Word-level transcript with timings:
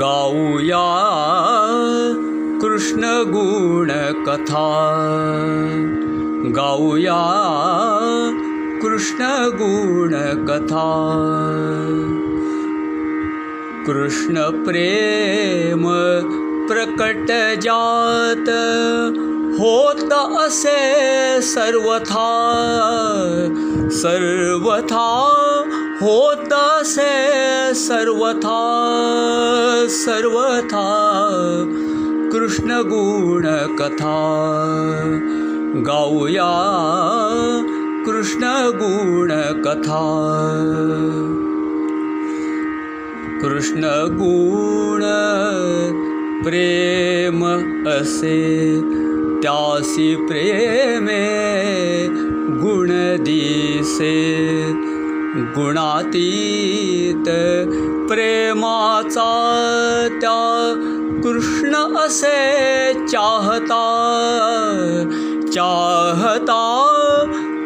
गाऊया 0.00 0.86
कृष्णगुणकथा। 2.62 4.68
गाऊया 6.56 7.20
कृष्णगुणकथा। 8.82 10.88
कृष्णप्रेम 13.86 15.84
प्रकटजात 16.68 18.48
होत 19.60 20.12
असे 20.46 20.80
सर्वथा। 21.42 22.30
सर्वथा 23.92 25.08
होत 26.00 26.52
असे 26.52 27.74
सर्वथा 27.74 28.62
सर्वथा। 29.90 30.86
कृष्णगुणकथा 32.32 34.16
गाऊया 35.86 36.50
कृष्णगुणकथा 38.06 40.00
कृष्णगुण 43.42 45.02
प्रेम 46.44 47.44
असे 47.88 48.40
त्यासी 49.42 50.14
प्रेमे 50.16 51.22
गुण 52.62 52.88
दिसे 53.24 54.14
गुणातीत 55.36 57.28
प्रेमाचा 58.08 59.24
त्या 60.20 60.72
कृष्ण 61.24 61.96
असे 61.96 62.92
चाहता 63.08 63.80
चाहता 65.54 66.60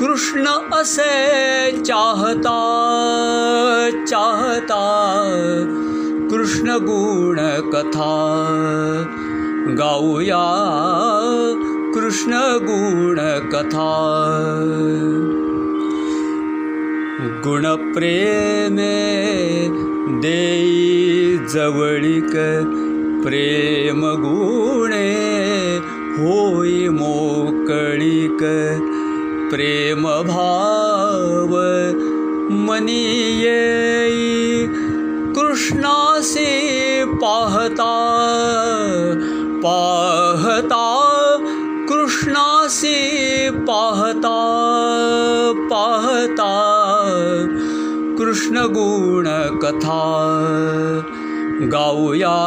कृष्ण 0.00 0.44
असे 0.72 1.70
चाहता 1.84 2.58
चाहता 4.08 4.82
कृष्ण 6.30 6.70
गुण 6.70 7.36
कथा. 7.70 8.32
गाऊया 9.78 10.44
कृष्ण 11.94 12.32
गुण 12.62 13.18
कथा 13.48 13.92
गुणप्रेमे 17.20 18.94
देई 20.22 21.36
जवळिक 21.52 22.32
प्रेम 23.24 24.04
गुणे 24.24 25.06
होई 26.16 26.88
मोकळिक 26.88 28.42
प्रेम 29.50 30.02
भाव 30.26 31.56
मनी 32.66 33.02
येई 33.42 34.66
कृष्णासी 35.36 36.44
पाहता 37.22 37.92
पाहता 39.64 40.84
कृष्णासी 41.88 42.94
पाहता 43.68 44.36
कृष्णगुणकथा। 48.26 50.02
गाऊया 51.62 52.38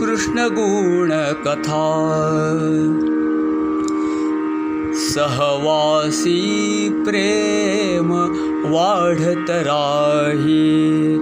कृष्णगुणकथा। 0.00 1.86
सहवासी 4.94 6.42
प्रेम 7.06 8.12
वाढत 8.72 9.50
राही। 9.50 11.18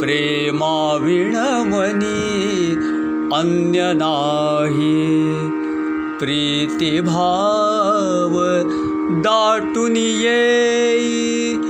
प्रेमाविणमनी 0.00 2.74
अन्य 3.34 3.92
नाही। 3.94 5.34
प्रीतिभाव 6.18 8.40
दाटून 9.20 9.96
येई 9.96 11.69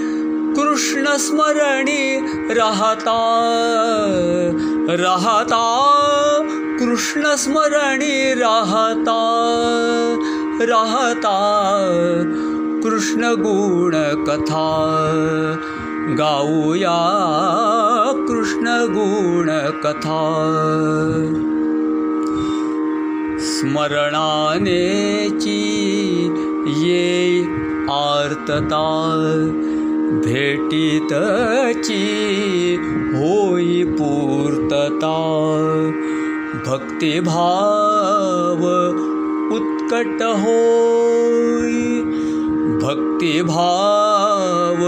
कृष्णस्मरणी 0.80 2.54
राहता 2.56 3.16
राहता 5.00 5.64
कृष्णस्मरणी 6.80 8.34
राहता 8.34 9.16
राहता 10.70 11.34
कृष्णगुणकथा 12.84 14.64
गाऊया 16.19 16.96
कृष्णगुणकथा 18.28 20.22
स्मरणानेची 23.50 25.60
ये 26.84 27.44
आर्तता 27.92 28.86
भेटितची 30.10 32.00
होई 33.15 33.84
पूर्तता। 33.84 35.16
भक्तिभाव 36.66 38.65
उत्कट 39.54 40.22
होई। 40.22 42.00
भक्तिभाव 42.82 44.82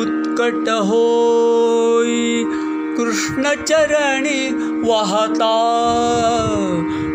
उत्कट 0.00 0.68
होई। 0.68 2.44
कृष्णचरणी 2.98 4.50
वहता। 4.90 5.54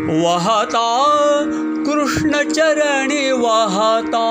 वहता 0.08 0.90
कृष्णचरणी 1.86 3.32
वहता 3.32 4.30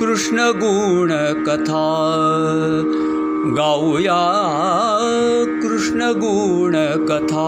कृष्णगुणकथा 0.00 1.84
गाऊया 3.56 4.20
कृष्णगुणकथा 5.62 7.46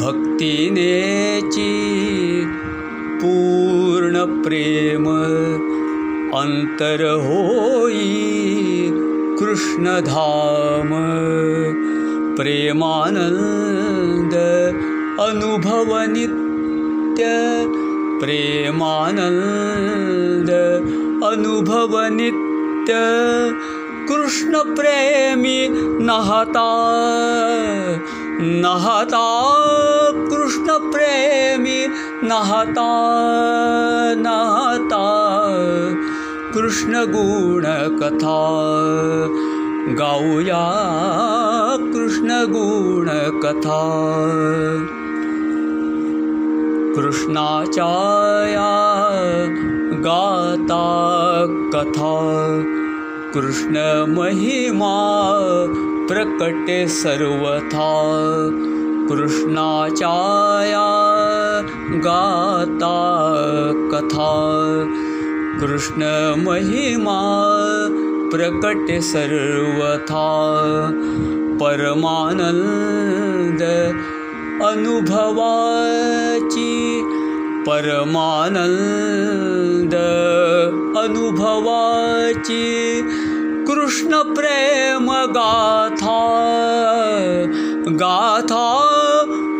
भक्तिनेची 0.00 1.70
पूर्णप्रेम 3.22 5.08
अन्तर 6.40 7.04
होई 7.26 8.02
कृष्णधाम 9.38 10.92
प्रेमानन्द 12.36 14.34
अनुभवनित्य 15.20 16.47
प्रेमानन्द 18.20 18.80
अनुभवनित्य 21.24 22.92
कृष्णप्रेमी 24.10 25.68
नहता 26.00 26.68
नहता 28.40 29.24
कृष्णप्रेमी 30.30 31.86
नहता 32.22 32.86
नहता 34.18 35.02
कृष्णगुणकथा 36.54 38.38
गाऊया 39.98 40.62
कृष्णगुणकथा 41.94 43.82
कृष्णाचाया 46.98 48.70
गाता 50.04 50.86
कथा 51.74 52.14
कृष्णमहिमा 53.34 54.96
प्रकटे 56.08 56.78
सर्वथा 56.96 57.92
कृष्णाचाया 59.10 60.82
गाता 62.08 62.98
कथा 63.94 64.28
कृष्णमहिमा 65.60 67.20
प्रकटे 68.34 69.00
सर्वथा 69.12 70.28
परमानन्द 71.62 73.64
अनुभवाची 74.66 75.82
परमानन्द 77.66 78.64
अनुभवाची 80.98 82.64
कृष्ण 83.68 84.22
प्रेम 84.34 85.10
गाथा 85.34 86.18
गाथा 88.00 88.64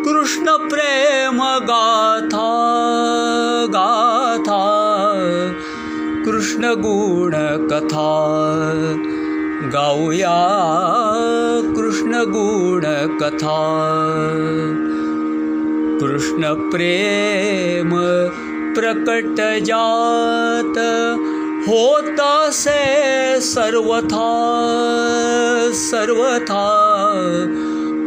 कृष्ण 0.04 0.56
प्रेम 0.68 1.42
गाथा 1.68 2.48
गाथा 3.74 4.64
कृष्ण 6.24 6.74
गुण 6.78 7.34
कथा 7.70 8.08
गाऊया 9.62 10.34
कृष्ण 11.76 12.18
गुण 12.24 12.82
कथा 13.20 13.56
कृष्ण 16.00 16.52
प्रेम 16.70 17.90
प्रकट 18.74 19.40
जात 19.64 20.78
होता 21.68 22.50
से 22.50 22.78
सर्वथा 23.40 24.28
सर्वथा 25.74 26.66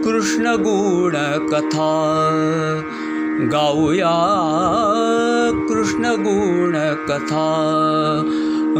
कृष्ण 0.05 0.55
गुण 0.57 1.15
कथा 1.51 1.91
गाऊया 3.51 4.13
कृष्ण 5.67 6.15
गुण 6.23 6.77
कथा 7.09 7.47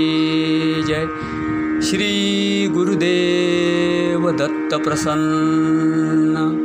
जय। 0.87 1.09
श्री 1.83 2.69
गुरुदेव 2.69 4.31
दत्त 4.31 4.85
प्रसन्न 4.85 6.62